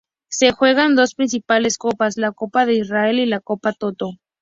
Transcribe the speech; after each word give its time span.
Se 0.31 0.51
juegan 0.51 0.95
dos 0.95 1.13
principales 1.13 1.77
copas, 1.77 2.17
la 2.17 2.31
Copa 2.31 2.65
de 2.65 2.73
Israel 2.73 3.19
y 3.19 3.27
la 3.27 3.39
Copa 3.39 3.71
Toto. 3.73 4.13